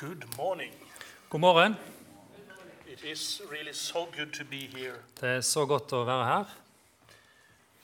[0.00, 0.72] Good morning.
[1.28, 1.76] God morgen.
[2.86, 4.94] It is really so good to be here.
[5.20, 6.44] Det er så godt å være her.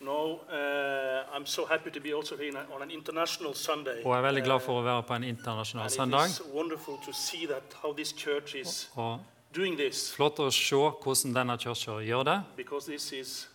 [0.00, 4.02] No, uh, I'm so happy to be also here on an international Sunday.
[4.04, 6.24] Og jeg er veldig glad for å være på en internasjonal søndag.
[6.24, 9.20] it is wonderful to see that how this church is Og
[9.56, 12.42] doing this, flott å se hvordan denne kirka gjør det.
[12.56, 13.48] because this is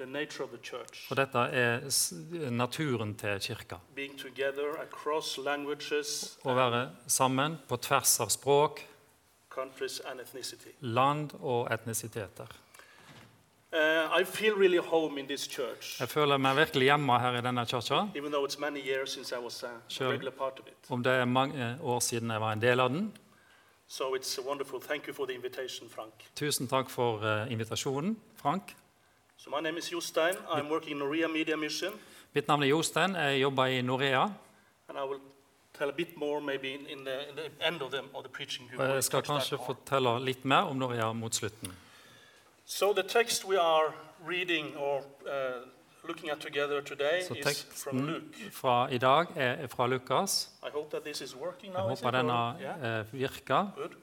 [0.00, 1.06] the nature of the church.
[1.08, 3.76] For dette er naturen til kirka.
[3.94, 8.80] Being together across languages, Å være sammen på tvers av språk,
[10.80, 12.46] land og etnisiteter.
[13.72, 17.40] Uh, I feel really home in this church, Jeg føler meg virkelig hjemme her i
[17.40, 18.08] denne kirka.
[18.16, 20.10] even though it's many years since I was a Sure.
[20.12, 20.74] regular part of it.
[20.90, 23.12] Om det er mange år siden jeg var en del av den.
[23.86, 24.80] So it's wonderful.
[24.80, 26.12] Thank you for the invitation, Frank.
[26.36, 28.74] Tusen takk for eh, invitasjonen, Frank.
[29.44, 30.36] So my name is Jostein.
[30.50, 31.92] I'm working in Norea Media Mission,
[32.34, 33.14] Mitt navn er Jostein.
[33.14, 34.22] Jeg jobber i Norea.
[34.88, 35.20] and I will
[35.78, 38.28] tell a bit more maybe in, in, the, in the end of the, of the
[38.28, 38.70] preaching.
[38.78, 41.72] Og jeg skal kanskje fortelle litt mer om Norea mot slutten.
[42.64, 43.94] So the text we are
[44.28, 45.32] reading or uh,
[46.08, 48.50] looking at together today so is from Luke.
[48.52, 50.50] fra i dag er fra Lukas.
[50.62, 51.88] I hope that this is working now.
[51.88, 53.00] jeg håper denne yeah?
[53.00, 53.72] eh, virker.
[53.76, 53.96] Good.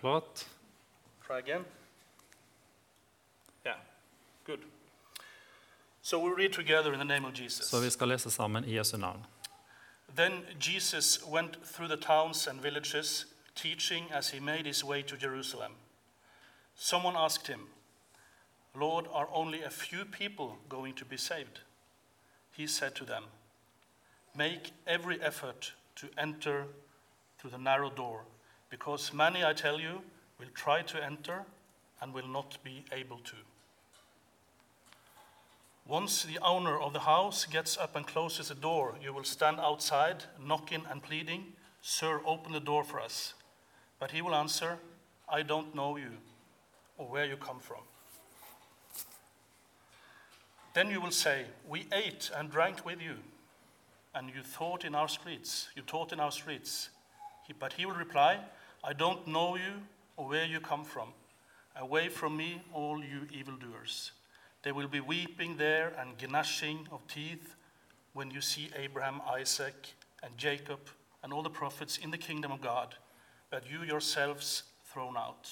[0.00, 0.46] Flott.
[1.26, 1.64] Try again.
[4.48, 4.64] Good.
[6.00, 7.66] So we read together in the name of Jesus.
[7.66, 9.26] Så vi skal lese sammen i Jesu navn.
[10.16, 15.16] Then Jesus went through the towns and villages, teaching as he made his way to
[15.16, 15.72] Jerusalem.
[16.74, 17.60] Someone asked him,
[18.74, 21.60] Lord, are only a few people going to be saved?
[22.56, 23.24] He said to them,
[24.34, 26.64] Make every effort to enter
[27.38, 28.24] through the narrow door,
[28.70, 30.00] because many, I tell you,
[30.38, 31.44] will try to enter
[32.00, 33.36] and will not be able to.
[35.88, 39.58] Once the owner of the house gets up and closes the door, you will stand
[39.58, 41.42] outside, knocking and pleading,
[41.80, 43.32] Sir, open the door for us.
[43.98, 44.76] But he will answer,
[45.26, 46.10] I don't know you
[46.98, 47.80] or where you come from.
[50.74, 53.14] Then you will say, We ate and drank with you,
[54.14, 56.90] and you thought in our streets, you taught in our streets.
[57.46, 58.40] He, but he will reply,
[58.84, 59.82] I don't know you
[60.18, 61.08] or where you come from.
[61.80, 64.12] Away from me, all you evildoers.
[64.62, 67.54] There will be weeping there and gnashing of teeth
[68.12, 70.80] when you see Abraham, Isaac, and Jacob,
[71.22, 72.96] and all the prophets in the kingdom of God,
[73.50, 75.48] but you yourselves thrown out.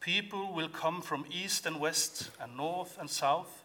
[0.00, 3.64] People will come from east and west, and north and south,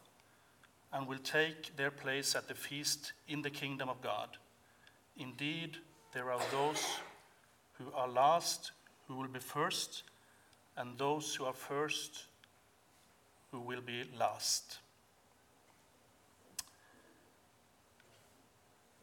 [0.92, 4.30] and will take their place at the feast in the kingdom of God.
[5.18, 5.78] Indeed,
[6.14, 6.84] there are those
[7.74, 8.72] who are last
[9.08, 10.04] who will be first,
[10.76, 12.26] and those who are first
[13.54, 14.80] who will be last.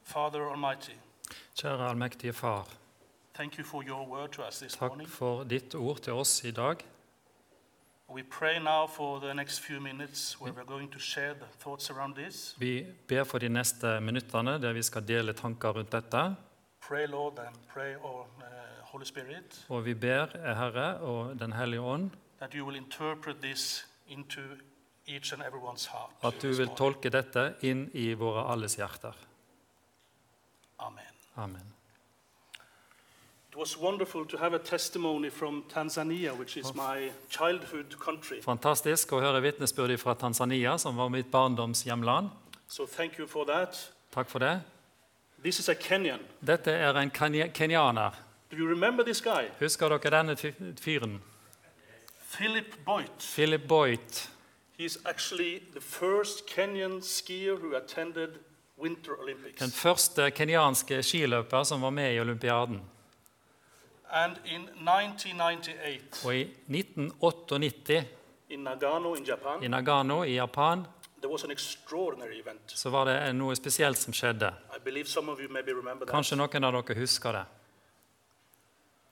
[0.04, 0.92] Father Almighty,
[1.54, 2.66] Kjære allmektige Far,
[3.34, 5.08] thank you for your word to us this takk morning.
[5.08, 6.76] for ditt ord til oss i dag.
[8.08, 11.90] We pray now for the next few minutes where we're going to share the thoughts
[11.90, 12.56] around this.
[12.58, 16.36] Vi ber for de neste minuttene der vi skal dele tanker rundt dette.
[16.88, 18.24] Pray, Lord, and pray, oh, uh,
[18.82, 23.86] Holy Spirit, Og vi ber, Herre og Den hellige ånd, that you will interpret this
[24.10, 24.40] into
[25.06, 26.12] each and everyone's heart.
[26.22, 29.14] at du vil tolke dette inn i våre alles hjerter.
[30.78, 31.14] Amen.
[31.36, 31.66] Amen.
[33.50, 38.40] It was wonderful to have a testimony from Tanzania, which is my childhood country.
[38.40, 42.30] Fantastisk å høre vitnesbyrd fra Tanzania, som var mitt barndoms hjemland.
[42.68, 43.90] So thank you for that.
[44.14, 44.60] Takk for det.
[45.42, 46.20] This is a Kenyan.
[46.40, 48.14] Dette er en kenyaner.
[48.50, 49.48] Do you remember this guy?
[49.58, 51.20] Husker dere denne fyren?
[52.30, 53.10] Philip Boyd.
[53.18, 54.28] Philip Boyd.
[54.78, 58.30] He's actually the first Kenyan skier who attended
[58.78, 59.58] Winter Olympics.
[59.58, 62.80] Den første kenyanske skiløper som var med i olympiaden.
[64.10, 68.04] And in 1998, Og i 1998
[68.48, 70.86] in Nagano in Japan, i Nagano i Japan
[71.20, 72.60] there was an extraordinary event.
[72.66, 74.54] så var det noe spesielt som skjedde.
[74.76, 76.14] I believe some of you maybe remember that.
[76.14, 77.44] Kanskje noen av dere husker det.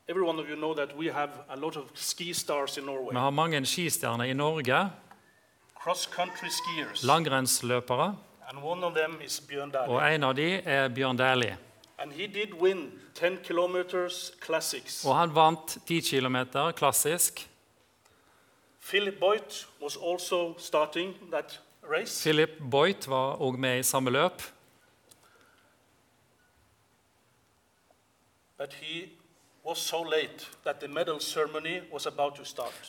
[0.08, 3.12] You know we have a lot of ski stars in Norway.
[3.12, 4.90] Vi har mange skistjerner i Norge,
[7.02, 8.16] langrennsløpere,
[8.48, 11.58] And one of them is Bjørn og en av dem er Bjørn Dæhlie.
[11.98, 15.04] And he did win 10 kilometers classics.
[15.04, 16.36] Og han vant 10 km
[16.76, 17.50] klassisk.
[18.80, 22.22] Philip Boyd was also starting that race.
[22.22, 24.42] Philip Boyt var òg med i samme løp.
[28.58, 29.17] But he
[29.74, 30.04] so.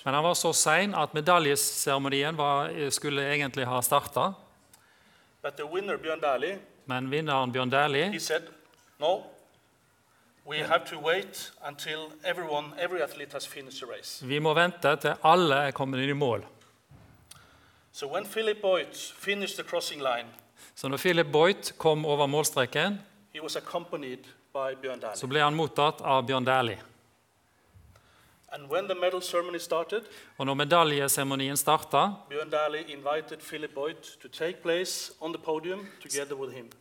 [0.06, 2.38] Men han var så sein at medaljeseremonien
[2.92, 4.34] skulle egentlig ha starta.
[6.86, 8.20] Men vinneren Bjørn Dæhlie
[9.00, 9.22] No.
[14.22, 16.46] Vi må vente til alle er kommet inn i mål.
[17.92, 20.28] So when Philip Boyd finished the crossing line,
[20.76, 23.00] Så når Philip Boyd kom over målstreken,
[23.34, 24.24] he was accompanied
[25.16, 26.80] så ble han mottatt av Bjørn Dæhlie.
[28.52, 30.04] And when the medal ceremony started,
[30.38, 32.14] Og når medaljeseremonien starta,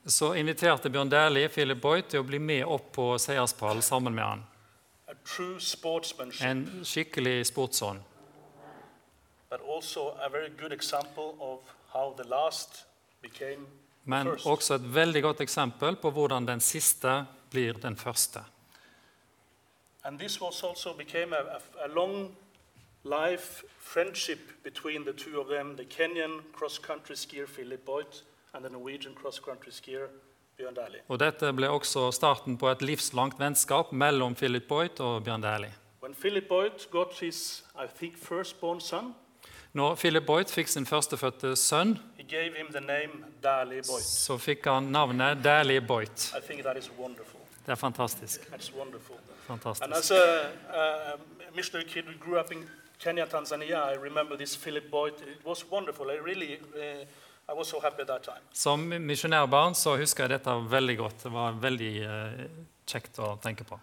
[0.07, 4.25] så inviterte Bjørn Dæhlie Philip Boyd til å bli med opp på seierspallen sammen med
[4.25, 4.47] han.
[5.09, 5.61] A true
[6.41, 8.01] En skikkelig sportsånd.
[14.05, 18.41] Men også et veldig godt eksempel på hvordan den siste blir den første.
[20.05, 22.37] And this was also became a, a, a long
[23.05, 28.23] life friendship between the two of them, the Kenyan cross-country skier Philip Boyd
[28.55, 30.07] and the Norwegian cross-country skier
[30.57, 31.01] Bjørn Dæhlie.
[31.09, 35.75] Og Dette ble også starten på et livslangt vennskap mellom Philip Boyd og Bjørn Dæhlie.
[36.03, 39.15] When Philip Boyd got his, I think, firstborn son,
[39.73, 44.03] Når Philip Boyd fikk sin førstefødte sønn, he gave him the name Dæhlie Boyd.
[44.03, 46.35] så fikk han navnet Dæhlie Boyd.
[46.39, 47.38] I think that is wonderful.
[47.69, 48.41] Det er fantastisk.
[48.53, 48.63] And
[49.47, 49.97] fantastisk.
[49.97, 50.41] as a,
[50.75, 51.17] a
[51.55, 52.69] missionary kid who grew up in
[52.99, 55.13] Kenya, Tanzania, I remember this Philip Boyd.
[55.13, 56.11] It was wonderful.
[56.11, 57.05] I really, uh,
[57.49, 58.41] I was so happy at that time.
[58.53, 61.23] Som misjonærbarn så husker jeg dette veldig godt.
[61.25, 62.47] Det var veldig uh,
[62.87, 63.79] kjekt å tenke på.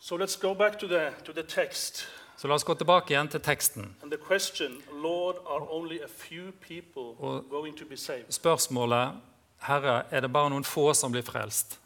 [0.00, 2.06] So let's go back to the, to the text.
[2.36, 3.96] Så la oss gå tilbake igjen til teksten.
[4.26, 8.32] Question, Lord, are only a few people going to be saved?
[8.32, 9.12] Spørsmålet
[9.58, 11.78] Herre, er det bare noen få som blir frelst?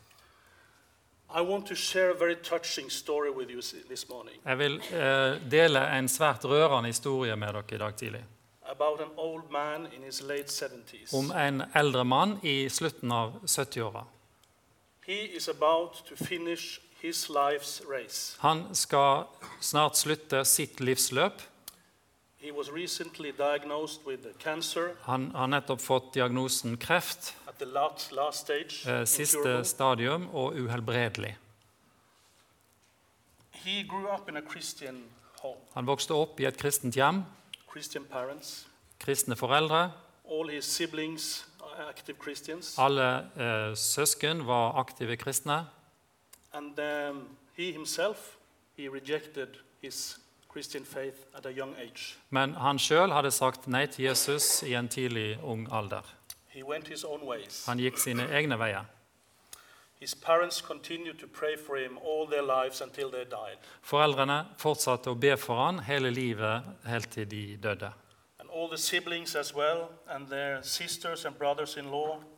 [4.45, 8.25] Jeg vil eh, dele en svært rørende historie med dere i dag tidlig.
[8.73, 11.15] about an old man in his late 70s.
[11.15, 14.05] Om en eldre mann i slutten av 70-åra.
[15.07, 18.37] He is about to finish his life's race.
[18.39, 19.25] Han skal
[19.61, 21.33] snart slutte sitt livsløp.
[21.33, 22.32] He was recently diagnosed with cancer
[25.07, 28.83] Han har nettopp fått diagnosen kreft, last, last stage.
[28.87, 31.37] eh, siste stadium, og uhelbredelig.
[33.51, 35.05] He grew up in a Christian
[35.43, 37.25] home, Han vokste opp i et kristent hjem,
[38.11, 38.67] parents.
[38.99, 39.93] kristne foreldre.
[40.61, 42.79] Siblings are active Christians.
[42.79, 45.67] Alle eh, søsken var aktive kristne.
[46.53, 48.37] And um, he himself,
[48.77, 49.49] he rejected
[49.83, 50.22] his
[50.53, 52.19] Christian faith at a young age.
[52.31, 56.03] Men han sjøl hadde sagt nei til Jesus i en tidlig ung alder.
[56.49, 57.65] He went his own ways.
[57.67, 58.85] Han gikk sine egne veier.
[60.03, 63.59] His parents continued to pray for him all their lives until they died.
[63.83, 67.93] Foreldrene fortsatte å be for han hele livet helt til de døde.
[68.53, 68.69] Well,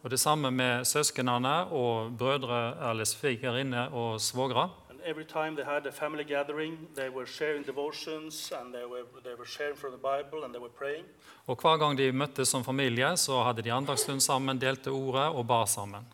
[0.03, 4.69] Og Det samme med søsknene og brødre eller svigerinne og svogre.
[5.05, 9.35] Every time they had a family gathering, they were sharing devotions and they were, they
[9.35, 11.05] were sharing from the Bible and they were praying.
[11.47, 15.47] Og Hver gang de møttes som familie, så hadde de andagsstund sammen, delte ordet og
[15.47, 16.07] bar sammen.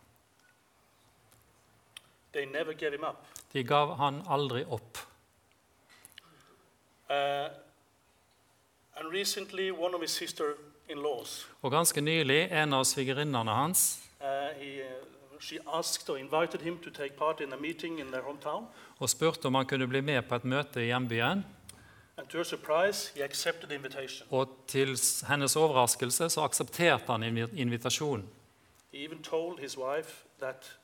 [2.32, 3.26] They never gave him up.
[3.52, 4.98] De gav han aldri opp.
[7.10, 7.48] Uh,
[8.96, 10.44] and recently, one of his sister
[10.88, 14.26] in laws, Og Ganske nylig, en av svigerinnene hans uh,
[14.58, 15.09] he, uh,
[15.40, 18.66] she asked or invited him to take part in a meeting in their hometown.
[18.98, 21.44] og spurte om han kunne bli med på et møte i hjembyen.
[22.16, 24.26] And to her surprise, he accepted the invitation.
[24.30, 28.28] Og til hennes overraskelse så aksepterte han invitasjonen.
[28.92, 30.76] He even told his wife that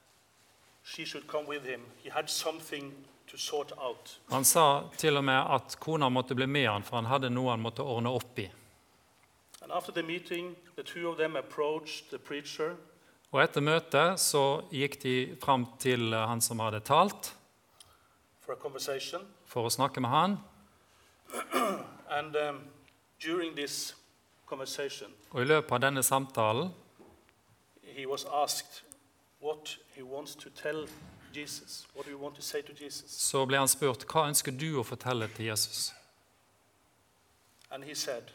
[0.85, 1.81] she should come with him.
[2.05, 2.95] He had something
[3.31, 4.21] to sort out.
[4.31, 7.51] Han sa til og med at kona måtte bli med han, for han hadde noe
[7.51, 8.51] han måtte ordne opp i.
[9.63, 12.77] And after the meeting, the two of them approached the preacher
[13.37, 17.35] Og Etter møtet så gikk de fram til han som hadde talt,
[18.41, 18.57] for
[19.45, 20.37] for å snakke med han.
[22.09, 22.63] And um,
[25.31, 26.71] Og I løpet av denne samtalen
[28.33, 28.83] asked
[31.35, 31.85] Jesus.
[33.21, 35.93] Så ble han spurt hva ønsker du å fortelle til Jesus.
[37.95, 38.33] Said,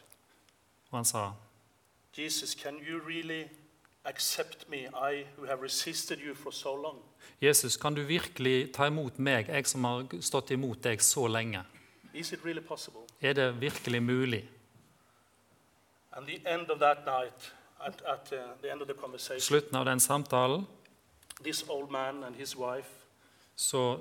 [0.91, 1.31] Og han sa
[2.17, 3.47] Jesus, kan du really
[4.05, 6.97] accept me, I who have resisted you for so long?
[7.41, 11.63] Jesus, kan du virkelig ta imot meg, jeg som har stått imot deg så lenge?
[12.13, 13.01] Is it really possible?
[13.21, 14.49] Er det virkelig mulig?
[16.11, 17.53] And the end of that night,
[17.85, 20.67] at, at uh, the end of the conversation, Slutten av den samtalen
[21.43, 22.89] this old man and his wife,
[23.55, 23.97] så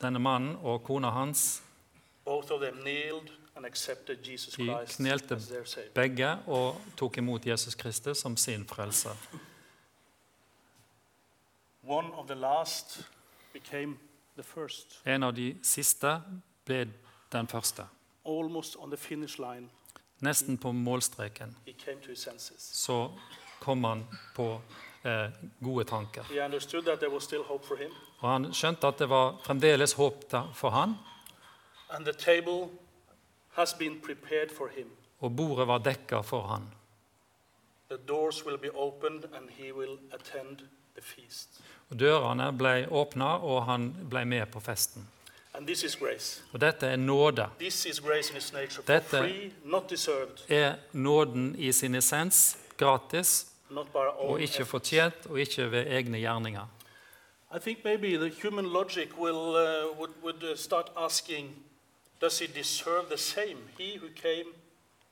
[0.00, 1.62] denne mannen og kona hans
[2.24, 5.38] both of them kneeled De knelte
[5.94, 9.16] begge og tok imot Jesus Kristus som sin frelser.
[15.04, 16.14] En av de siste
[16.64, 16.86] ble
[17.32, 17.84] den første.
[20.22, 21.56] Nesten på målstreken
[22.58, 22.98] så
[23.60, 24.60] kom han på
[25.04, 25.30] eh,
[25.60, 26.24] gode tanker.
[28.20, 30.94] Og han skjønte at det var fremdeles håp for han,
[31.90, 32.70] and the table
[33.52, 34.86] has been prepared for him.
[35.20, 36.62] og bordet var dekka for han.
[37.90, 40.58] The doors will be opened, and he will attend
[40.96, 41.60] the feast.
[41.90, 45.08] Og Dørene ble åpna, og han ble med på festen.
[45.54, 46.42] And this is grace.
[46.52, 47.48] Og dette er nåde.
[47.58, 52.58] This is grace in its nature, Dette- free, not deserved, Er nåden i sin essens
[52.76, 53.46] gratis
[54.18, 56.66] og ikke fortjent og ikke ved egne gjerninger?
[57.56, 61.64] I think maybe the human logic will uh, would, would uh, start asking,
[62.22, 63.58] does he deserve the same?
[63.78, 64.54] He who came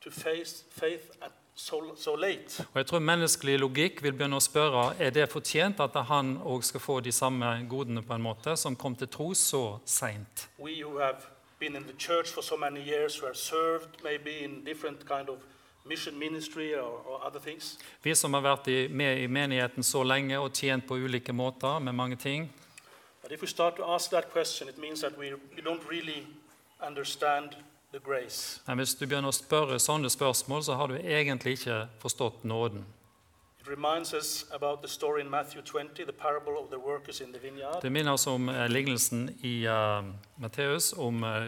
[0.00, 2.67] to face faith at so, so late.
[2.73, 6.64] Og jeg tror Menneskelig logikk vil begynne å spørre er det fortjent at han òg
[6.64, 10.49] skal få de samme godene på en måte som kom til tro så seint.
[10.59, 11.26] We who have
[11.59, 15.29] been in the church for so many years, who have served maybe in different kind
[15.29, 15.38] of
[15.85, 20.02] mission ministry or, or other things, Vi som har vært i, med i menigheten så
[20.02, 22.52] lenge og tjent på ulike måter med mange ting,
[23.23, 26.26] but if we start to ask that question, it means that we, we don't really
[26.87, 27.50] understand
[27.92, 28.60] the grace.
[28.66, 32.84] men hvis du begynner å spørre sånne spørsmål, så har du egentlig ikke forstått nåden.
[33.60, 37.32] It reminds us about the story in Matthew 20, the parable of the workers in
[37.32, 37.82] the vineyard.
[37.82, 40.04] Det minner oss om eh, lignelsen i uh,
[40.37, 41.42] Matteus om uh,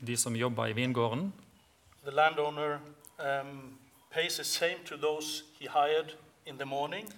[0.00, 1.32] de som jobber i vingården.
[2.04, 2.78] The landowner
[3.18, 3.78] um,
[4.10, 6.16] pays the same to those he hired
[6.46, 7.12] in the morning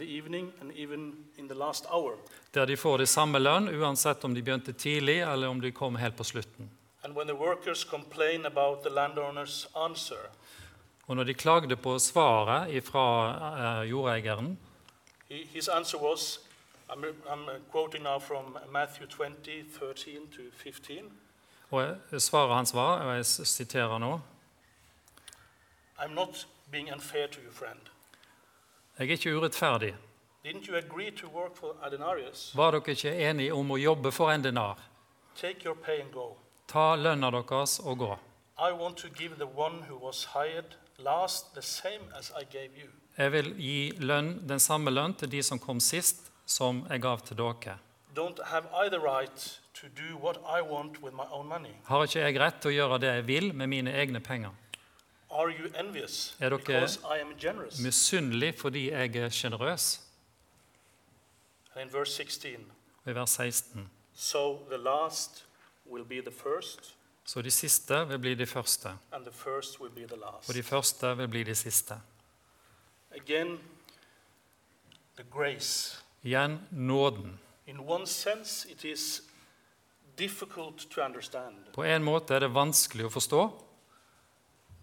[0.00, 2.16] evening and even in the last hour.
[2.54, 5.96] Der de får det samme lønn uansett om de begynte tidlig eller om de kom
[5.96, 6.70] helt på slutten.
[7.04, 10.30] And when the workers complain about the landowner's answer,
[11.06, 14.58] Og når de klagde på svaret fra uh, jordeieren,
[15.28, 16.40] his answer was
[16.88, 21.12] I'm, I'm quoting now from Matthew 20, 13 to 15.
[21.70, 24.20] og eh, svaret hans var, og jeg siterer nå
[25.98, 27.80] I'm not being unfair to you, friend.
[28.98, 29.94] Jeg er ikke urettferdig.
[30.44, 31.88] Didn't you agree to work for a?
[32.54, 34.78] Var dere ikke enige om å jobbe for en denar?
[36.68, 38.18] Ta lønna deres og gå.
[38.58, 42.70] I want to give the one who was hired last the same as I gave
[42.76, 42.90] you.
[43.18, 47.20] Jeg vil gi lønn, den samme lønn til de som kom sist, som jeg gav
[47.20, 47.78] til dere.
[51.84, 54.50] Har ikke jeg rett til å gjøre det jeg vil med mine egne penger?
[55.32, 57.80] Are you envious Er dere because I am generous?
[57.80, 60.00] Misunnelig fordi jeg er sjenerøs?
[61.74, 62.72] And in verse 16,
[63.04, 63.90] Og I vers 16.
[64.14, 65.44] so the last
[65.90, 68.88] will be the first, Så de siste vil bli de første,
[70.48, 71.94] og de første vil bli de siste.
[73.10, 73.60] Again.
[76.22, 77.40] Igjen nåden.
[78.06, 79.22] Sense, it is
[80.18, 83.42] difficult to understand, På en måte er det vanskelig å forstå,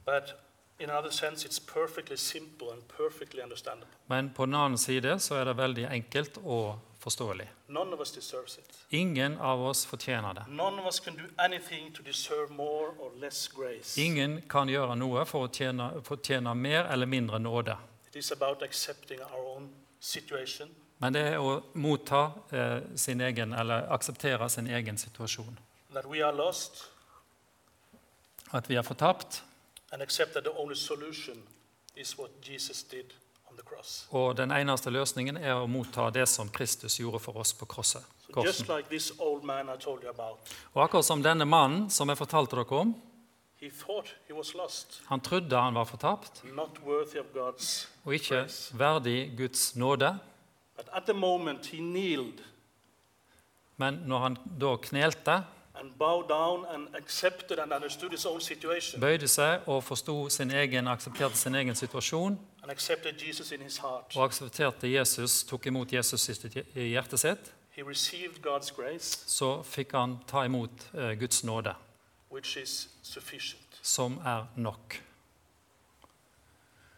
[0.09, 0.33] but
[0.79, 3.93] in another sense, it's perfectly simple and perfectly understandable.
[4.07, 7.49] men på den annen side så er det veldig enkelt og forståelig.
[7.67, 8.77] None of us deserves it.
[8.89, 10.43] Ingen av oss fortjener det.
[10.47, 14.01] None of us can do anything to deserve more or less grace.
[14.01, 17.75] Ingen kan gjøre noe for å tjene, fortjene mer eller mindre nåde.
[18.07, 20.69] It is about accepting our own situation,
[21.01, 25.59] Men det er å motta eh, sin egen, eller akseptere sin egen situasjon.
[25.93, 26.85] that we are lost,
[28.53, 29.43] At vi er fortapt,
[29.91, 31.43] and accept that the only solution
[31.96, 33.05] is what Jesus did
[33.50, 34.08] on the cross.
[34.12, 38.03] og den eneste løsningen er å motta det som Kristus gjorde for oss på krosset.
[38.34, 38.75] So just korsen.
[38.77, 40.38] like this old man I told you about,
[40.74, 42.96] Og akkurat som denne mannen som jeg fortalte dere om,
[43.62, 48.13] he thought he was lost, han trodde han var fortapt, not worthy of God's og
[48.13, 48.77] ikke grace.
[48.79, 50.19] verdig Guds nåde.
[50.77, 52.39] But at the moment he kneeled
[53.77, 55.43] Men når han da knelte,
[55.81, 60.51] and bowed down and accepted and understood his own situation bøyde seg og forsto sin
[60.51, 65.65] egen, aksepterte sin egen situasjon, and accepted Jesus in his heart, og aksepterte Jesus, tok
[65.65, 70.43] imot Jesus i sitt- i hjertet sitt, he received God's grace, så fikk han ta
[70.43, 71.74] imot eh, Guds nåde,
[72.31, 73.79] which is sufficient.
[73.81, 75.01] som er nok.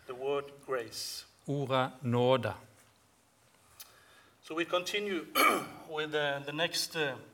[0.07, 1.25] The word grace.
[1.47, 2.53] Ordet nåde.
[4.43, 5.25] So we continue
[5.97, 7.30] with uh, the next uh, uh, verse 24.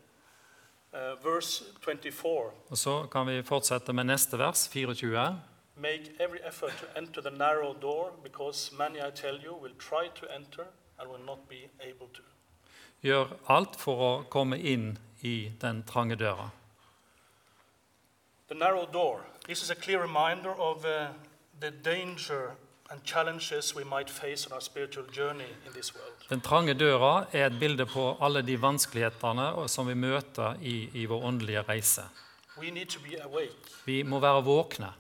[2.70, 5.42] Og Så kan vi fortsette med neste vers, 24.
[5.76, 10.10] Make every effort to enter the narrow door, because many, I tell you, will try
[10.16, 10.66] to enter
[11.00, 12.24] and will not be able to.
[13.02, 16.50] Gjør alt for å komme inn i den trange døra.
[18.48, 19.22] The narrow door.
[19.46, 21.08] This is a clear reminder of uh,
[21.60, 22.56] the danger
[26.30, 31.06] Den trange døra er et bilde på alle de vanskelighetene som vi møter i, i
[31.06, 32.08] vår åndelige reise.
[32.58, 33.76] We need to be awake.
[33.86, 34.94] Vi må være våkne.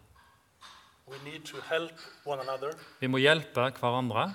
[1.07, 1.93] We need to help
[2.25, 4.33] one another Vi må hjelpe hverandre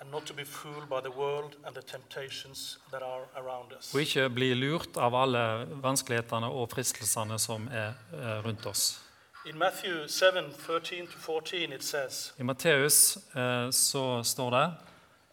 [0.00, 3.94] and not to be fooled by the world and the temptations that are around us.
[3.94, 9.00] og ikke bli lurt av alle vanskelighetene og fristelsene som er eh, rundt oss.
[9.46, 14.72] In Matthew 7 13 to 14, it says, I Matteus eh, så står det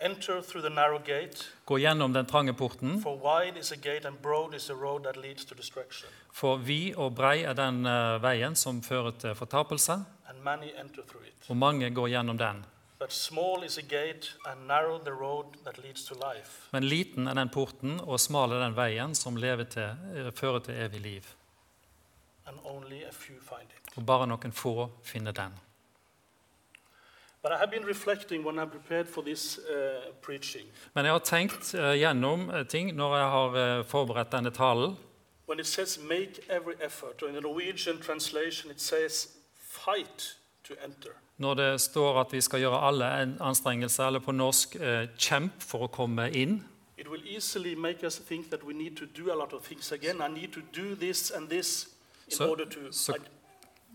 [0.02, 4.06] Enter through the narrow gate, Gå gjennom den trange porten, for wide is a gate
[4.08, 7.86] and broad is the road that leads to destruction, for vid og brei er den
[7.86, 9.94] eh, veien som fører til fortapelse,
[10.30, 11.50] and many enter through it.
[11.50, 12.66] og mange går gjennom den.
[13.00, 17.28] But small is a gate and narrow the road that leads to life, Men liten
[17.28, 21.02] er den porten, og smal er den veien som lever til, eh, fører til evig
[21.02, 21.22] liv.
[22.48, 23.85] and only a few find it.
[23.96, 25.52] Og bare noen få finner den.
[29.26, 30.62] This uh.
[30.94, 34.98] Men jeg har tenkt uh, gjennom eh, ting når jeg har uh, forberedt denne talen.
[35.48, 40.74] When it says make every effort, or in the Norwegian translation it says fight to
[40.84, 41.12] enter.
[41.38, 45.52] Når det står at vi skal gjøre alle en anstrengelse, eller på norsk eh, 'kjemp
[45.60, 46.64] for å komme inn',
[46.98, 49.92] It will easily make us think that we need to do a lot of things
[49.92, 50.22] again.
[50.22, 51.90] I need to do this and this
[52.28, 52.92] in So- order to.
[52.92, 53.14] so-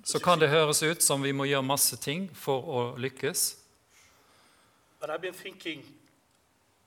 [0.04, 3.56] så kan det høres ut som vi må gjøre masse ting for å lykkes.
[5.00, 5.82] but I've been thinking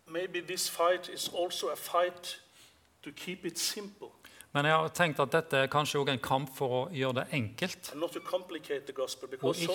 [0.08, 2.40] maybe this fight is also a fight
[3.04, 4.10] to keep it simple
[4.54, 7.24] Men jeg har tenkt at dette er kanskje også en kamp for å gjøre det
[7.34, 7.88] enkelt,
[8.94, 9.72] gospel og, ikke-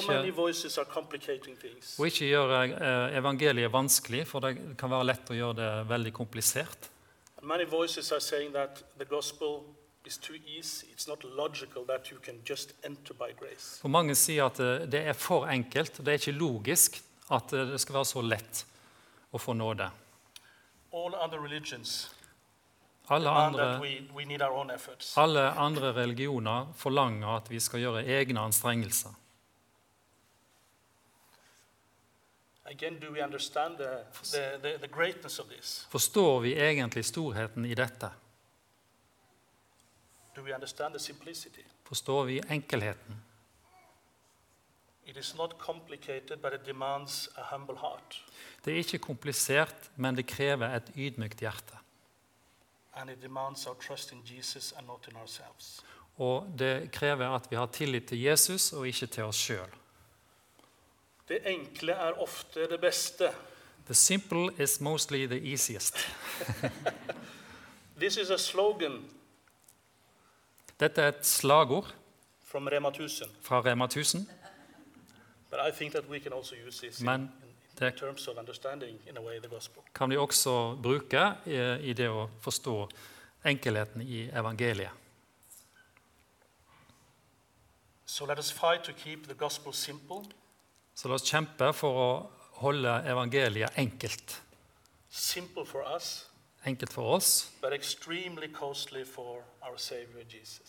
[1.98, 6.12] og ikke gjøre eh, evangeliet vanskelig, for det kan være lett å gjøre det veldig
[6.12, 6.90] komplisert.
[7.38, 9.64] And many voices are saying that the gospel
[10.08, 10.86] is too easy.
[10.92, 13.78] It's not logical that you can just enter by grace.
[13.82, 17.66] For mange sier at eh, det er for enkelt, det er ikke logisk at eh,
[17.72, 18.64] det skal være så lett
[19.30, 19.90] å få nåde.
[20.92, 21.14] All
[23.08, 23.80] Alle andre,
[25.16, 29.10] alle andre religioner forlanger at vi skal gjøre egne anstrengelser.
[35.88, 37.80] Forstår vi egentlig storheten i dette?
[37.80, 38.36] Do we understand the simplicity?
[41.84, 43.22] Forstår vi enkelheten?
[45.08, 48.24] It is not complicated, but it demands a humble heart.
[48.64, 51.78] Det er ikke komplisert, men det krever et ydmykt hjerte.
[52.92, 55.84] And it demands our trust in Jesus and not in ourselves.
[56.18, 59.70] Og det krever at vi har tillit til Jesus og ikke til oss sjøl.
[61.28, 63.30] Det enkle er ofte det beste.
[63.86, 65.96] The simple is mostly the easiest.
[68.00, 69.10] This is a slogan
[70.80, 71.94] Dette er et slagord
[72.54, 72.90] Rema
[73.42, 74.26] fra Rema 1000,
[75.50, 77.32] but I think that we can also use this Men
[77.78, 77.94] det-
[79.94, 82.88] kan vi også bruke i, i det å forstå
[83.44, 84.90] enkelheten i evangeliet.
[88.06, 90.24] So let us fight to keep the gospel simple,
[90.94, 94.42] Så la oss kjempe for å holde evangeliet enkelt.
[95.10, 96.27] simple for us,
[96.68, 97.52] Enkelt for oss,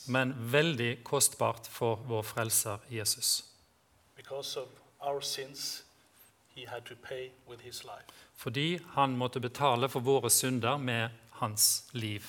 [0.08, 3.44] men veldig kostbart for vår frelser Jesus.
[8.36, 11.10] Fordi han måtte betale for våre synder med
[11.42, 12.24] hans liv.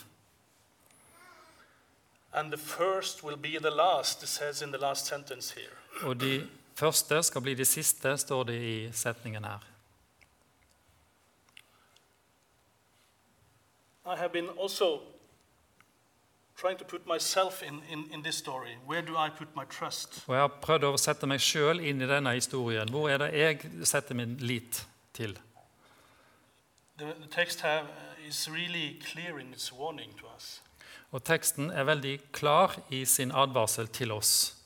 [6.02, 9.69] Og de første skal bli de siste, står det i setningen her.
[14.12, 15.00] I have been also
[16.56, 18.76] trying to put myself in, in, in this story.
[18.86, 20.24] Where do I put my trust?
[20.26, 22.90] Og jeg har prøvd å sette meg sjøl inn i denne historien.
[22.90, 24.82] Hvor er det jeg setter min lit
[25.14, 25.38] til?
[26.98, 27.86] The, the text have,
[28.26, 30.60] is really clear in its warning to us.
[31.12, 34.56] Og teksten er veldig klar i sin advarsel til oss.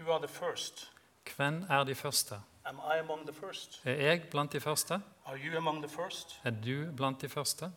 [0.00, 0.90] Who are the first?
[1.36, 2.40] Hvem er de første?
[2.68, 3.80] Am I among the first?
[3.84, 5.00] Er jeg blant de første?
[5.26, 6.40] Are you among the first?
[6.44, 7.72] Er du blant de første?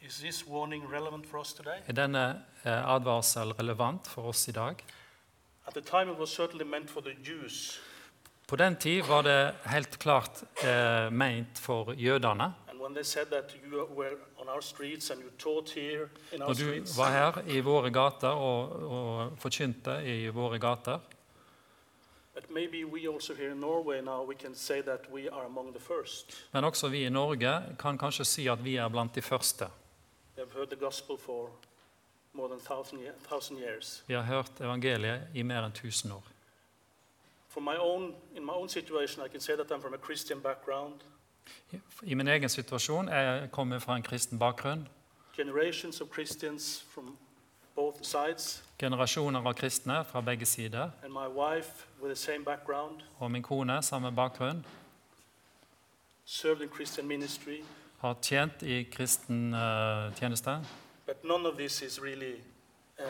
[0.00, 1.78] Is this warning relevant for us today?
[1.88, 4.74] Er denne eh, advarsel relevant for oss i dag?
[5.66, 7.80] At the time, it was certainly meant for the Jews.
[8.48, 12.54] På den tid var det helt klart eh, meint for jødene.
[12.70, 16.42] And when they said that you were on our streets and you taught here in
[16.42, 20.98] our Når du var her i våre gater og, og forkynte i våre gater,
[26.52, 29.64] men også vi i Norge kan kanskje si at vi er blant de første.
[30.36, 31.50] We have heard the gospel for
[32.32, 34.04] more than thousand, year, thousand years.
[34.06, 36.22] Vi har hørt evangeliet i mer enn 1000 år.
[37.48, 40.40] For my own, in my own situation, I can say that I'm from a Christian
[40.40, 41.00] background.
[42.02, 44.88] I min egen situasjon jeg kommer fra en kristen bakgrunn.
[45.36, 47.16] Generations of Christians from
[47.74, 50.90] both sides, Generasjoner av kristne fra begge sider.
[53.18, 54.64] Og min kone, samme bakgrunn,
[58.00, 60.58] har tjent i kristen uh, tjeneste.
[62.02, 62.34] Really
[63.00, 63.04] uh.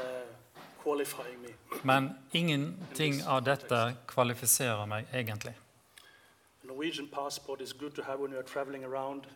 [1.82, 5.54] Men ingenting av dette kvalifiserer meg egentlig.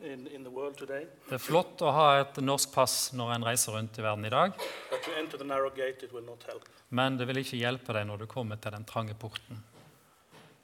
[0.02, 1.06] In, in the world today.
[1.28, 4.30] Det er flott å ha et norsk pass når en reiser rundt i verden i
[4.32, 4.52] dag,
[4.90, 6.68] But to enter the narrow gate, it will not help.
[6.90, 9.64] men det vil ikke hjelpe deg når du kommer til den trange porten.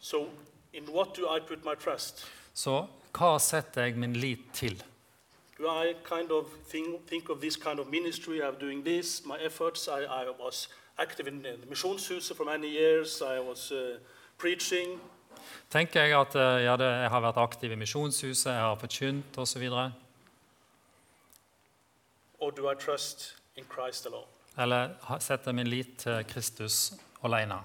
[0.00, 0.28] So,
[0.72, 2.26] in what do I put my trust?
[2.54, 4.82] Så hva setter jeg min lit til?
[5.58, 8.40] Do I kind of think, think of this kind of ministry?
[8.42, 9.88] I'm doing this, my efforts.
[9.88, 10.68] I, I was
[10.98, 13.22] active in the Missionshuset for many years.
[13.22, 13.98] I was uh,
[14.38, 14.98] preaching.
[15.70, 19.38] Tenker jeg at eh, ja, det, jeg har vært aktiv i Misjonshuset, jeg har forkynt
[19.38, 19.64] osv.?
[24.58, 26.92] Eller setter min lit til Kristus
[27.24, 27.62] alene?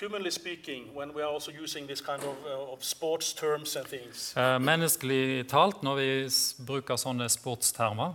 [0.00, 3.86] Humanly speaking, when we are also using this kind of, uh, of sports terms and
[3.86, 6.28] things, Eh, Menneskelig talt, når vi
[6.66, 8.14] bruker sånne sportstermer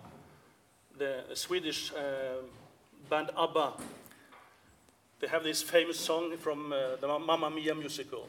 [0.97, 2.43] the Swedish uh,
[3.09, 3.71] band ABBA,
[5.19, 8.27] they have this famous song from uh, the Mamma Mia musical,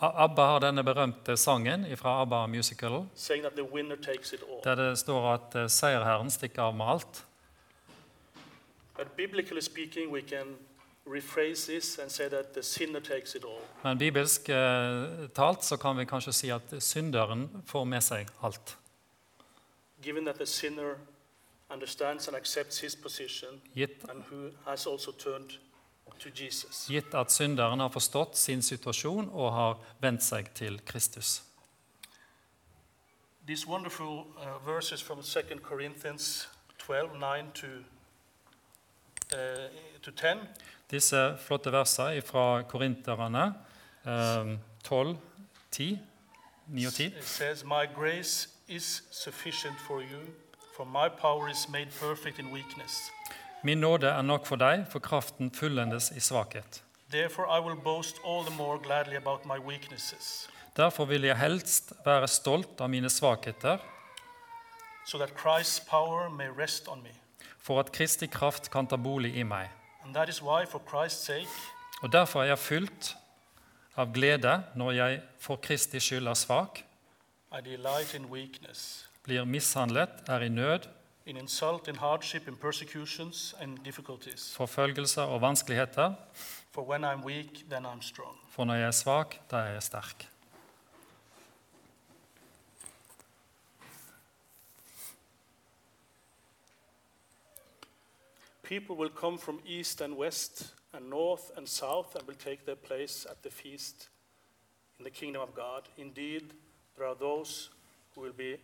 [0.00, 3.08] ABBA har denne berømte sangen fra ABBA Musical,
[4.64, 7.24] der det står at eh, seierherren stikker av med alt.
[9.60, 10.14] Speaking.
[13.82, 18.76] Men bibelsk eh, talt så kan vi kanskje si at synderen får med seg alt.
[23.74, 24.04] Gitt,
[26.88, 31.42] gitt at synderen har forstått sin situasjon og har vendt seg til Kristus.
[33.46, 37.66] These wonderful uh, verses from 2 Corinthians 12 9 to,
[39.32, 39.68] uh,
[40.02, 40.38] to 10
[40.90, 43.54] Disse flotte versene fra Korinterne
[44.04, 45.16] eh, 12,
[45.70, 45.98] 10,
[46.66, 47.04] 9 og 10.
[47.06, 50.20] It says, My grace is sufficient for you,
[50.76, 53.10] for my power is made perfect in weakness.
[53.62, 56.82] Min nåde er nok for deg, for kraften fullendes i svakhet.
[60.76, 63.78] Derfor vil jeg helst være stolt av mine svakheter,
[65.04, 65.18] so
[67.58, 69.68] for at Kristi kraft kan ta bolig i meg.
[70.04, 70.64] And that is why,
[71.08, 71.48] sake,
[72.02, 73.16] Og derfor er jeg fylt
[73.96, 76.84] av glede når jeg for Kristi skyld er svak,
[79.24, 80.88] blir mishandlet, er i nød,
[81.28, 84.56] in insult, in hardship, in persecutions, and difficulties.
[84.56, 86.14] forfølgelser og vanskeligheter.
[86.70, 88.38] For when I'm weak, then I'm strong.
[88.48, 90.28] For når jeg er svak, da er jeg sterk.
[98.62, 102.74] People will come from east and west, and north and south, and will take their
[102.74, 104.10] place at the feast
[104.98, 105.88] in the kingdom of God.
[105.96, 106.42] Indeed,
[106.96, 107.70] there are those
[108.14, 108.56] who will be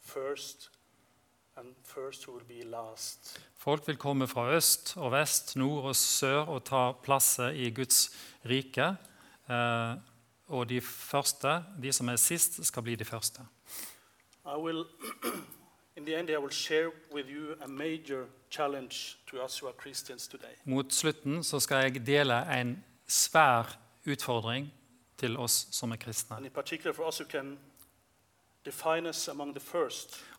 [0.00, 0.70] first,
[3.56, 8.10] Folk vil komme fra øst og vest, nord og sør og ta plasser i Guds
[8.44, 8.96] rike.
[9.50, 9.96] Eh,
[10.46, 13.40] og de første, de som er sist, skal bli de første.
[14.44, 14.84] I will,
[15.96, 19.74] in the end, I will share with you a major challenge to us who are
[19.80, 20.54] Christians today.
[20.64, 24.72] Mot slutten så skal jeg dele en svær utfordring
[25.18, 26.36] til oss som er kristne.
[26.36, 28.55] And in particular for us who can define us among the first,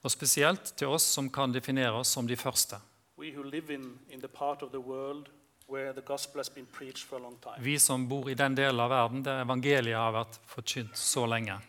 [0.04, 2.76] Og spesielt til oss som kan definere oss som de første.
[3.18, 5.30] we who live in, in the part of the world
[5.68, 7.56] where the gospel has been preached for a long time.
[7.60, 11.60] Vi som bor i den delen av verden der evangeliet har vært forkynt så lenge.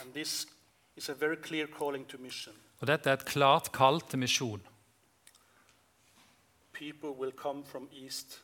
[0.00, 0.46] And this
[0.96, 2.54] is a very clear calling to mission.
[2.80, 4.62] Og dette er et klart kall til misjon.
[6.72, 8.40] People will come from east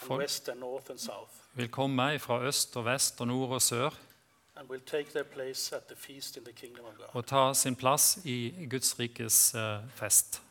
[0.00, 3.52] and Folk west and north and south vil komme fra øst og vest og nord
[3.54, 3.94] og sør
[7.12, 10.42] og ta sin plass i Guds rikes eh, fest.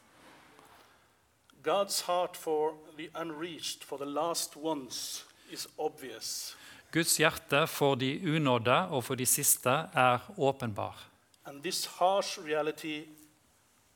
[1.64, 6.58] God's heart for the unreached, for the last ones, is obvious.
[6.92, 11.08] Guds hjerte for de unådde og for de siste er åpenbar.
[11.46, 13.06] And this harsh reality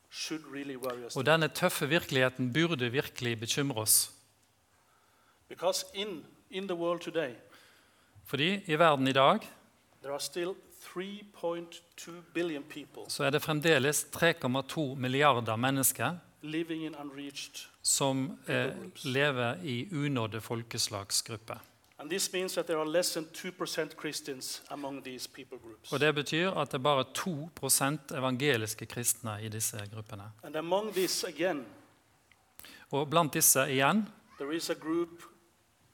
[0.09, 1.15] should really worry us.
[1.15, 4.11] Og denne tøffe virkeligheten burde virkelig bekymre oss.
[5.49, 7.33] Because in, in the world today,
[8.25, 9.39] Fordi i verden i dag
[10.01, 10.55] there are still
[10.95, 17.67] 3.2 billion people så er det fremdeles 3,2 milliarder mennesker living in unreached.
[17.81, 18.71] som eh,
[19.03, 21.55] lever i unådde folkeslagsgrupper.
[21.99, 25.91] And this means that there are less than 2% Christians among these people groups.
[25.91, 27.49] Og Det betyr at det er bare 2
[28.17, 30.23] evangeliske kristne i disse gruppene.
[31.27, 31.65] Again,
[32.91, 34.07] Og blant disse igjen
[34.39, 35.23] there is a group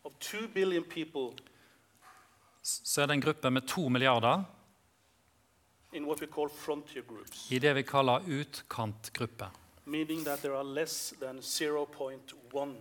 [0.04, 1.44] of 2 billion people
[2.64, 4.44] så er det en gruppe med to milliarder
[7.50, 9.48] i det vi kaller utkantgrupper.
[9.86, 12.76] meaning that there are less than 0.1%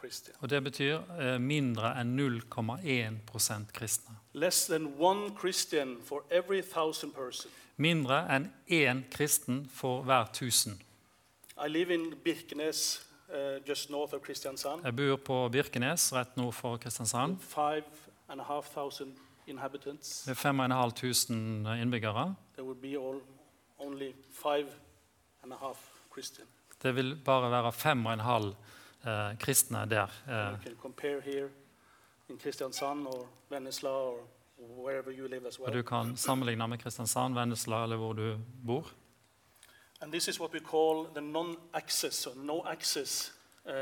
[0.00, 0.36] Christian.
[0.40, 4.16] Og Det betyr eh, mindre enn 0,1 kristne.
[7.76, 10.80] Mindre enn én kristen for hver tusen.
[14.20, 14.84] Kristiansand.
[14.84, 17.36] Jeg bor på Birkenes, rett nord for Kristiansand.
[18.32, 19.16] And a half thousand
[19.46, 20.26] inhabitants.
[20.26, 22.34] Med 5500 innbyggere.
[22.54, 23.20] There would be all,
[23.78, 24.66] only five
[25.42, 25.78] and a half
[26.12, 26.46] Christian.
[26.82, 30.06] Det vil bare være 5,5 eh, kristne der.
[30.28, 31.48] Eh, You can compare here
[32.28, 34.18] in Kristiansand or Vennesla or
[34.58, 38.90] wherever you live as og du kan sammenligne med Kristiansand, Vennesla eller hvor du bor.
[40.00, 43.32] And this is what we call the non-access or no-access
[43.66, 43.72] uh,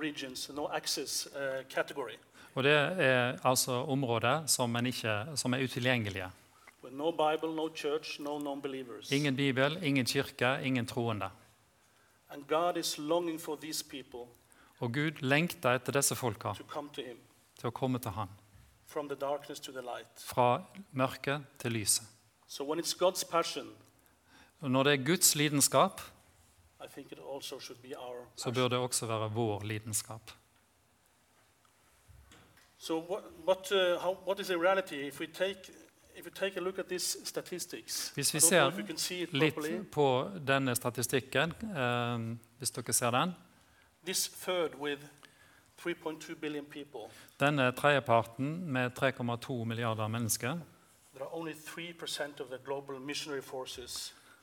[0.00, 2.16] regions, no-access uh, category,
[2.54, 6.30] Og det er altså områder som, ikke, som er utilgjengelige.
[6.90, 8.38] no Bible, no church, no.
[9.10, 11.30] Ingen bibel, ingen kirke, ingen troende.
[14.80, 17.18] Og Gud lengter etter disse folka to to Him
[17.58, 18.28] til å komme til Han.
[19.82, 20.22] light.
[20.22, 22.06] Fra mørket til lyset.
[22.46, 22.64] So
[23.30, 23.74] passion,
[24.60, 26.00] når det er Guds lidenskap,
[28.36, 30.30] så bør det også være vår lidenskap.
[32.78, 35.70] So what, what, uh, how, what is the reality if we take
[36.14, 38.12] if we take a look at these statistics?
[38.14, 38.70] Hvis vi ser
[39.32, 43.34] Litt på denne statistikken, eh, hvis dere ser den.
[44.04, 45.00] This third with
[45.86, 47.00] 3.2 billion people,
[47.40, 50.58] Denne tredjeparten med 3,2 milliarder mennesker,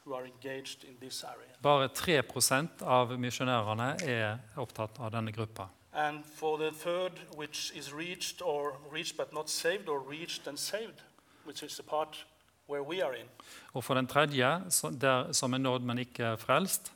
[0.06, 1.56] there are only 3% of the global missionary forces who are engaged in this area.
[1.62, 5.68] bare 3 av misjonærene er opptatt av denne gruppa.
[5.94, 10.58] And for the third, which is reached or reached but not saved, or reached and
[10.58, 11.02] saved,
[11.46, 12.26] which is the part
[12.68, 13.28] where we are in,
[13.74, 16.91] Og for den tredje, så- der, som er nådd, men ikke frelst,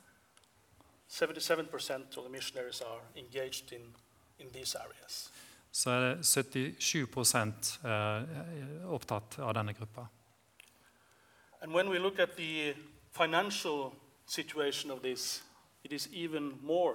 [1.08, 3.96] 77% of the missionaries are engaged in,
[4.38, 5.30] in these areas.
[5.72, 7.06] så er det 77
[7.84, 10.06] eh, opptatt av denne gruppa.
[11.62, 12.74] And when we look at the
[13.12, 13.92] financial
[14.26, 15.42] situation of this,
[15.84, 16.94] it is even more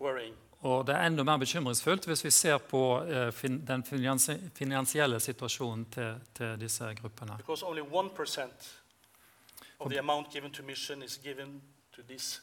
[0.00, 0.34] worrying.
[0.64, 5.20] Og det er enda mer bekymringsfullt hvis vi ser på eh, fin, den finansi finansielle
[5.20, 7.36] situasjonen til, til disse gruppene.
[7.36, 8.40] Because only 1%
[9.78, 12.42] of the amount given to mission is given to this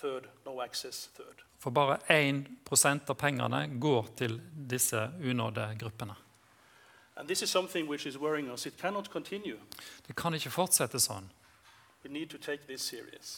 [0.00, 1.10] third, no access.
[1.58, 6.14] For bare 1% av pengene går til disse unådde gruppene.
[7.16, 8.66] And this is something which is worrying us.
[8.66, 9.58] It cannot continue.
[10.06, 11.26] Det kan ikke fortsette sånn.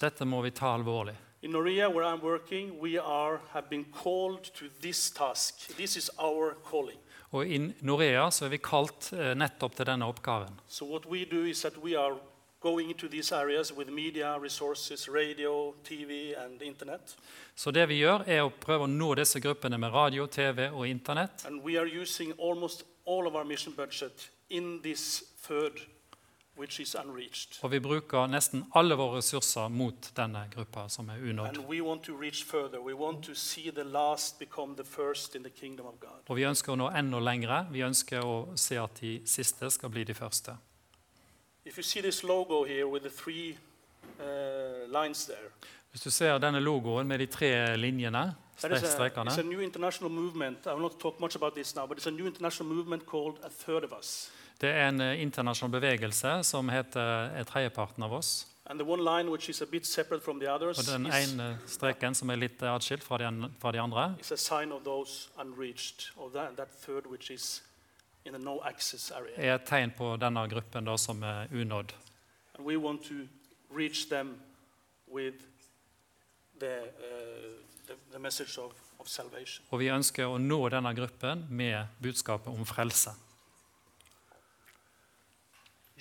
[0.01, 1.17] Dette må vi ta alvorlig.
[1.43, 5.77] I Norea, where I'm working, we are, have been called to this task.
[5.77, 6.99] This is our calling.
[7.31, 10.61] Og I Norea så er vi kalt eh, nettopp til denne oppgaven.
[10.69, 12.19] So what we do is that we are
[12.61, 17.17] going into these areas with media, resources, radio, TV, and internet.
[17.55, 20.87] Så det vi gjør, er å prøve å nå disse gruppene med radio, TV og
[20.89, 21.47] Internett.
[21.47, 25.81] And we are using almost all of our mission budget in this third.
[27.63, 31.59] Og vi bruker nesten alle våre ressurser mot denne gruppa som er unådd.
[36.29, 37.61] Og vi ønsker å nå enda lengre.
[37.73, 40.57] Vi ønsker å se at de siste skal bli de første.
[41.65, 43.57] If you see this logo here with the three
[44.19, 45.53] uh, lines there,
[45.91, 50.67] Hvis du ser denne logoen med de tre linjene, strekene, it's a new international movement.
[50.67, 53.39] I will not talk much about this now, but it's a new international movement called
[53.43, 54.31] A Third of Us.
[54.61, 58.51] Det er en eh, internasjonal bevegelse som heter er tredjeparten av oss.
[58.71, 64.15] Others Og den ene streken som er litt atskilt fra de, fra de andre,
[66.17, 67.07] of that, that third
[68.39, 68.61] no
[69.37, 71.95] er et tegn på denne gruppen da, som er unådd.
[76.61, 78.19] The, uh, the, the
[78.59, 79.09] of, of.
[79.71, 83.15] Og vi ønsker å nå denne gruppen med budskapet om frelse.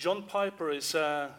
[0.00, 1.30] John Piper is a,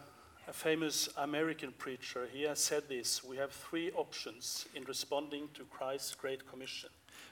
[0.46, 2.28] a famous American preacher.
[2.32, 6.88] He has said this We have three options in responding to Christ's Great Commission.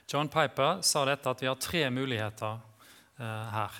[0.09, 2.59] John Piper sa dette at vi har tre muligheter
[3.21, 3.71] eh, her.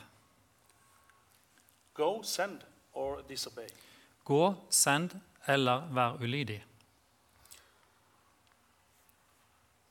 [1.95, 3.69] Go, send, or disobey.
[4.25, 6.63] Gå, send eller vær ulydig.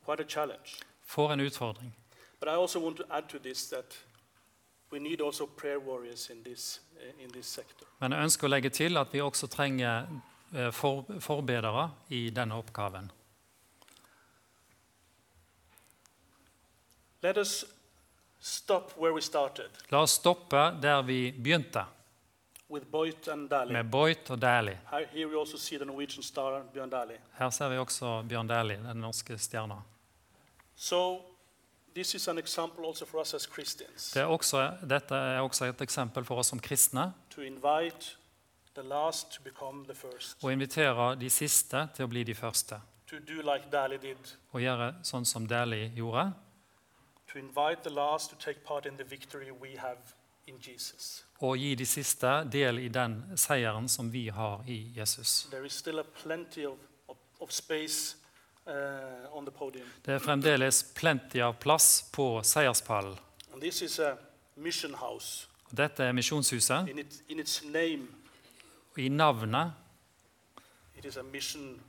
[0.06, 0.80] What a challenge.
[1.04, 1.92] For en utfordring.
[2.40, 3.98] But I also want to add to this that
[8.00, 10.08] Men jeg ønsker å legge til at vi også trenger
[10.54, 13.12] eh, for, forbedere i denne oppgaven.
[17.22, 17.66] Let us
[18.40, 21.86] stop where we started La oss stoppe der vi begynte,
[22.70, 23.28] Boyt
[23.68, 24.78] med Boit og Dæhlie.
[27.40, 29.82] Her ser vi også Bjørn Dæhlie, den norske stjerna.
[30.76, 31.22] So
[31.96, 32.04] Det
[34.22, 38.18] er også, dette er også et eksempel for oss som kristne to invite
[38.76, 42.82] the last to become the first, å invitere de siste til å bli de første.
[43.12, 43.76] like
[44.54, 46.34] Å gjøre sånn som Dali gjorde.
[47.32, 49.98] to invite the last to take part in the victory we have
[50.48, 51.26] in Jesus.
[51.42, 55.48] Og gi de siste del i den seieren som vi har i Jesus.
[55.52, 58.16] There is still a plenty of, of, of space
[59.56, 59.88] podium.
[60.06, 63.18] Det er fremdeles plenty av plass på seierspallen.
[65.70, 66.90] Dette er Misjonshuset.
[66.90, 68.08] In, it, in its name,
[68.98, 69.72] I navnet
[71.32, 71.82] mission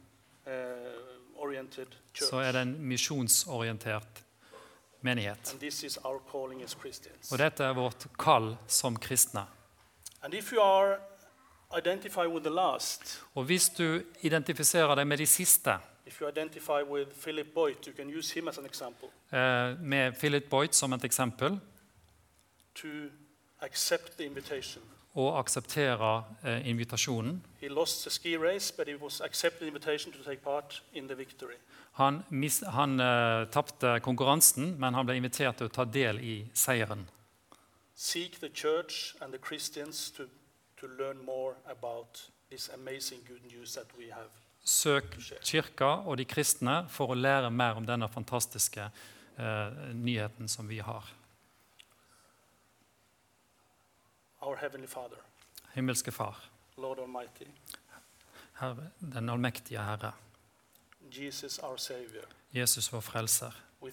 [0.47, 0.53] uh,
[2.15, 4.25] så er det en misjonsorientert
[5.01, 5.55] menighet.
[7.33, 9.47] Og dette er vårt kall som kristne.
[12.51, 15.79] Last, Og hvis du identifiserer deg med de siste,
[19.01, 21.61] Boyd, eh, med Philip Boyd som et eksempel,
[25.15, 27.43] og akseptere eh, invitasjonen.
[31.49, 31.61] Race.
[31.93, 36.37] Han, mis, han eh, tapte konkurransen, men han ble invitert til å ta del i
[36.55, 37.07] seieren.
[40.17, 40.27] To,
[40.81, 40.87] to
[44.65, 48.91] Søk kirka og de kristne for å lære mer om denne fantastiske
[49.39, 51.09] eh, nyheten som vi har.
[54.41, 55.19] Our Father,
[55.75, 56.39] Himmelske Far,
[56.77, 57.45] Lord Almighty,
[58.61, 60.13] Herre, den allmektige Herre,
[61.13, 63.53] Jesus, our Savior, Jesus vår frelser.
[63.81, 63.93] Vi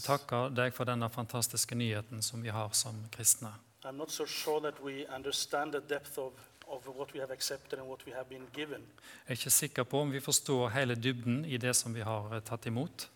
[0.00, 3.52] takker deg for denne fantastiske nyheten som vi har som kristne.
[3.84, 6.32] I'm not so sure that we understand the depth of,
[6.72, 8.18] Jeg
[9.26, 12.40] er ikke sikker på om vi forstår hele dybden i det som vi har eh,
[12.42, 13.08] tatt imot.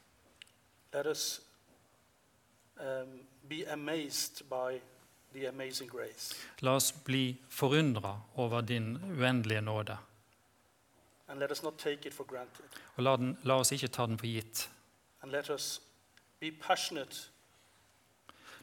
[0.92, 1.40] Let us
[2.76, 4.80] um, be amazed by
[5.32, 6.34] the amazing grace.
[6.60, 9.98] La oss bli forundra over din uendelige nåde.
[11.28, 12.64] And let us not take it for granted.
[12.96, 14.70] Og la, den, la oss ikke ta den for gitt.
[15.22, 15.80] And let us
[16.40, 17.30] be passionate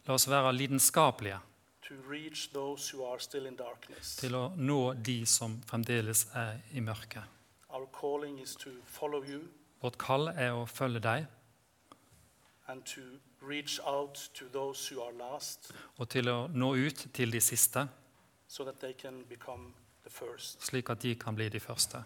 [0.06, 1.40] La oss være lidenskapelige
[1.88, 4.16] to reach those who are still in darkness.
[4.16, 7.24] til å nå de som fremdeles er i mørket.
[7.70, 9.48] Our calling is to follow you
[9.84, 11.26] Vårt kall er å følge deg
[12.68, 13.02] and to
[13.42, 17.84] reach out to those who are last og til å nå ut til de siste,
[18.48, 18.68] slik
[20.90, 22.04] at de kan bli de første.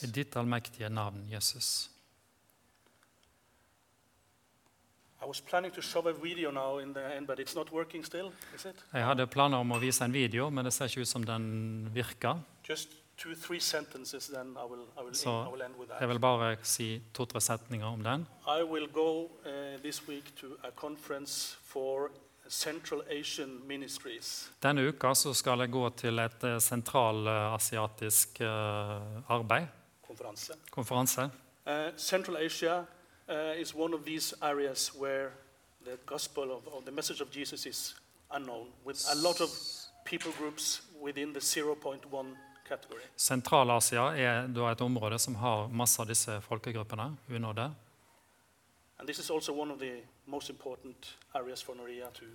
[0.00, 1.90] I ditt allmektige navn, Jesus.
[5.22, 8.04] I was planning to show a video now in the end, but it's not working
[8.04, 8.76] still, is it?
[8.92, 11.88] Jeg hadde planer om å vise en video, men det ser ikke ut som den
[11.94, 12.38] virker.
[12.68, 16.00] Just two, three sentences, then I will, I will, I will end with that.
[16.00, 18.26] Jeg vil bare si to-tre setninger om den.
[18.46, 22.10] I will go uh, this week to a conference for
[22.48, 24.50] Central Asian ministries.
[24.62, 28.46] Denne uka så skal jeg gå til et eh, sentralasiatisk eh,
[29.28, 29.66] arbeid,
[30.06, 30.52] Konferanse.
[30.70, 31.26] konferanse.
[31.66, 32.84] Uh, Central Asia
[33.28, 35.30] uh, is one of these areas where
[35.84, 37.94] the gospel of, or the message of Jesus is
[38.30, 39.50] unknown, with a lot of
[40.04, 42.36] people groups within the 0.1
[42.68, 43.02] category.
[43.16, 47.70] Sentral-Asia er da et område som har masse av disse folkegruppene unådde.
[48.98, 52.26] And this is also one of the most important areas for Noria to,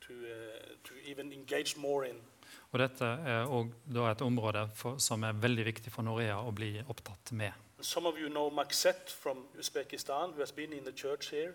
[0.00, 2.16] to, uh, to even engage more in.
[2.72, 3.72] Og dette er òg
[4.10, 7.52] et område for, som er veldig viktig for Norea å bli opptatt med.
[7.80, 11.54] Some of you know Makset from Uzbekistan, who has been in the church here.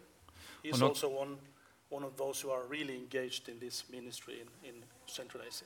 [0.64, 0.88] He's no.
[0.88, 1.38] also one,
[1.90, 5.66] one of those who are really engaged in this ministry in, in Central Asia.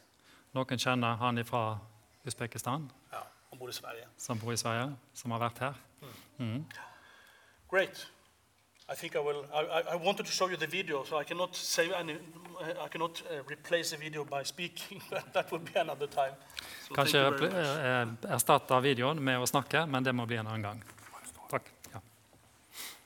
[0.53, 1.77] Noen kjenner han fra
[2.25, 4.07] Usbekistan, Ja, han bor i Sverige.
[4.17, 5.73] som bor i Sverige, som har vært her.
[6.37, 6.65] Mhm.
[7.69, 8.11] Great.
[8.89, 9.43] I think I will.
[9.53, 12.15] I, I- wanted to show you the video, so I cannot say any.
[12.83, 15.01] I cannot uh, replace the video by speaking,
[15.33, 16.33] that would be another time.
[16.87, 20.83] So Kanskje eh, erstatte videoen med å snakke, men det må bli en annen gang.